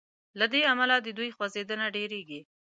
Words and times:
له 0.39 0.45
دې 0.53 0.61
امله 0.71 0.95
د 1.01 1.07
دوی 1.17 1.29
خوځیدنه 1.35 1.85
ډیریږي. 1.95 2.41